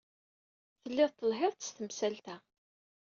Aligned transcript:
Telliḍ 0.81 1.11
telhiḍ-d 1.13 1.61
s 1.67 1.69
temsalt-a. 1.75 2.35